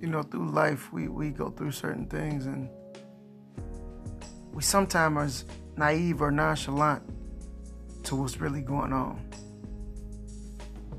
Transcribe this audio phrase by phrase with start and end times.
[0.00, 2.68] you know, through life, we, we go through certain things and
[4.52, 7.02] we sometimes are naive or nonchalant
[8.04, 9.22] to what's really going on.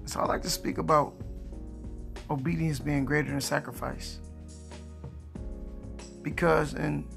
[0.05, 1.13] So I like to speak about
[2.30, 4.20] obedience being greater than sacrifice.
[6.21, 7.07] Because in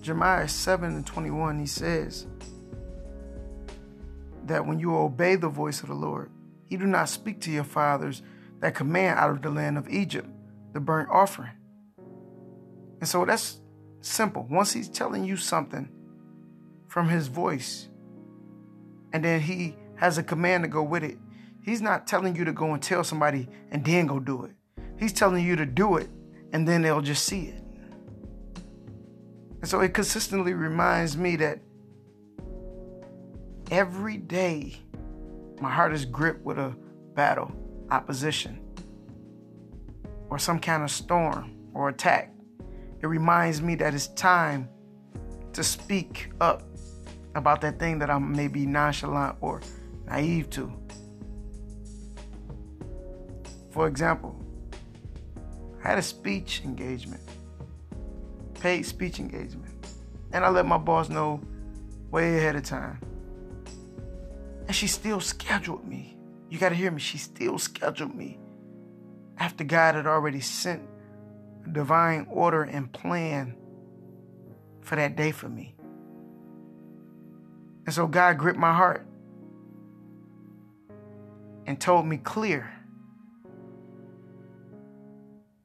[0.00, 2.26] Jeremiah 7 and 21, he says
[4.44, 6.30] that when you obey the voice of the Lord,
[6.64, 8.22] he do not speak to your fathers
[8.60, 10.28] that command out of the land of Egypt
[10.72, 11.52] the burnt offering.
[13.00, 13.60] And so that's
[14.00, 14.46] simple.
[14.50, 15.88] Once he's telling you something
[16.86, 17.88] from his voice,
[19.12, 21.18] and then he has a command to go with it,
[21.62, 24.52] he's not telling you to go and tell somebody and then go do it.
[24.98, 26.08] He's telling you to do it,
[26.52, 27.62] and then they'll just see it.
[29.60, 31.60] And so it consistently reminds me that
[33.70, 34.76] every day
[35.60, 36.76] my heart is gripped with a
[37.14, 37.52] battle,
[37.90, 38.60] opposition,
[40.30, 42.32] or some kind of storm or attack.
[43.00, 44.68] It reminds me that it's time
[45.52, 46.62] to speak up
[47.34, 49.60] about that thing that I'm maybe nonchalant or
[50.06, 50.72] naive to.
[53.70, 54.44] For example,
[55.84, 57.22] I had a speech engagement,
[58.60, 59.72] paid speech engagement,
[60.32, 61.40] and I let my boss know
[62.10, 62.98] way ahead of time.
[64.66, 66.17] And she still scheduled me.
[66.48, 67.00] You got to hear me.
[67.00, 68.38] She still scheduled me
[69.38, 70.82] after God had already sent
[71.66, 73.56] a divine order and plan
[74.80, 75.74] for that day for me.
[77.86, 79.06] And so God gripped my heart
[81.66, 82.70] and told me clear.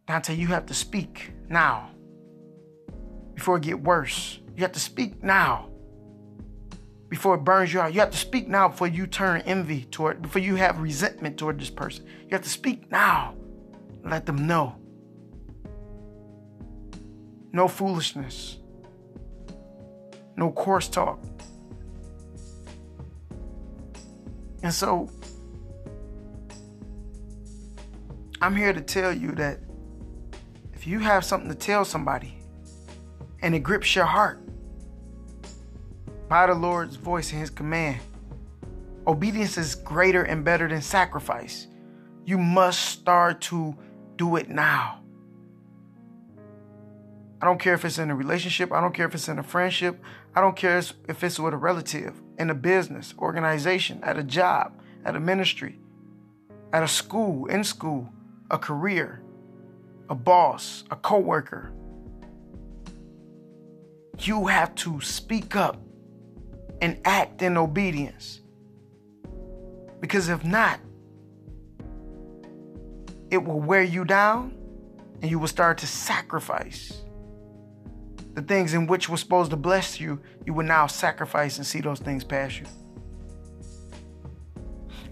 [0.07, 1.91] Dante, you have to speak now
[3.33, 4.39] before it get worse.
[4.55, 5.69] You have to speak now
[7.09, 7.93] before it burns you out.
[7.93, 11.59] You have to speak now before you turn envy toward, before you have resentment toward
[11.59, 12.05] this person.
[12.05, 13.35] You have to speak now.
[14.03, 14.75] Let them know.
[17.51, 18.57] No foolishness.
[20.35, 21.23] No coarse talk.
[24.63, 25.09] And so,
[28.41, 29.59] I'm here to tell you that
[30.73, 32.37] if you have something to tell somebody
[33.41, 34.42] and it grips your heart,
[36.33, 37.99] by the Lord's voice and his command.
[39.05, 41.67] Obedience is greater and better than sacrifice.
[42.25, 43.77] You must start to
[44.15, 45.03] do it now.
[47.39, 49.43] I don't care if it's in a relationship, I don't care if it's in a
[49.43, 50.01] friendship,
[50.33, 54.81] I don't care if it's with a relative, in a business, organization, at a job,
[55.05, 55.77] at a ministry,
[56.73, 58.11] at a school, in school,
[58.49, 59.21] a career,
[60.09, 61.71] a boss, a coworker.
[64.17, 65.79] You have to speak up
[66.83, 68.41] and act in obedience.
[70.01, 70.81] Because if not,
[73.31, 74.53] it will wear you down
[75.21, 77.01] and you will start to sacrifice.
[78.33, 81.79] The things in which were supposed to bless you, you will now sacrifice and see
[81.79, 82.65] those things pass you.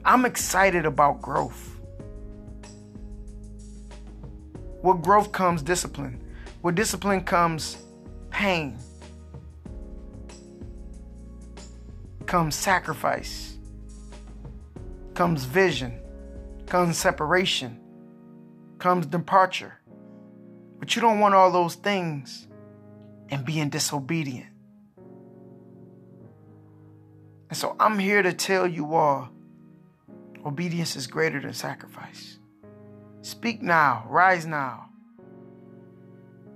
[0.03, 1.79] I'm excited about growth.
[4.83, 6.21] With growth comes discipline.
[6.63, 7.77] With discipline comes
[8.29, 8.77] pain.
[12.31, 13.57] Comes sacrifice,
[15.15, 15.99] comes vision,
[16.65, 17.77] comes separation,
[18.79, 19.73] comes departure.
[20.79, 22.47] But you don't want all those things
[23.27, 24.47] and being disobedient.
[27.49, 29.29] And so I'm here to tell you all
[30.45, 32.39] obedience is greater than sacrifice.
[33.23, 34.85] Speak now, rise now.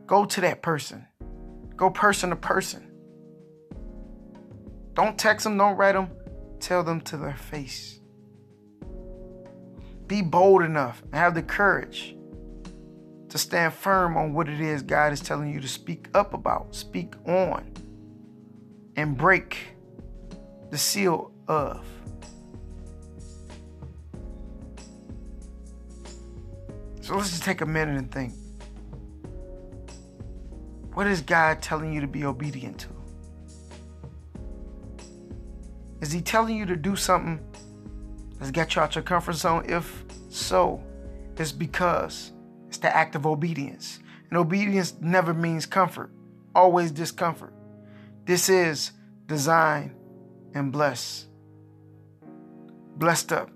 [0.06, 1.06] Go to that person,
[1.76, 2.95] go person to person.
[4.96, 6.10] Don't text them, don't write them.
[6.60, 8.00] Tell them to their face.
[10.08, 12.16] Be bold enough and have the courage
[13.30, 16.74] to stand firm on what it is God is telling you to speak up about,
[16.74, 17.70] speak on,
[18.96, 19.76] and break
[20.72, 21.86] the seal of.
[27.02, 28.34] So let's just take a minute and think.
[30.94, 33.05] What is God telling you to be obedient to?
[36.02, 37.40] Is he telling you to do something
[38.38, 39.66] that's got you out your comfort zone?
[39.68, 40.84] If so,
[41.38, 42.32] it's because
[42.68, 44.00] it's the act of obedience.
[44.30, 46.12] And obedience never means comfort,
[46.54, 47.54] always discomfort.
[48.26, 48.92] This is
[49.28, 49.96] design
[50.54, 51.28] and bless.
[52.98, 53.55] Blessed up